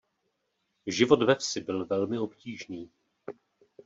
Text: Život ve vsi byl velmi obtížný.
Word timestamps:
Život 0.87 1.23
ve 1.23 1.35
vsi 1.35 1.61
byl 1.61 1.85
velmi 1.85 2.19
obtížný. 2.19 2.91